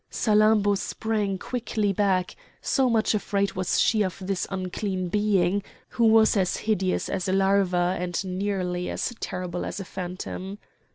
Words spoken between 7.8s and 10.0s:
and nearly as terrible as a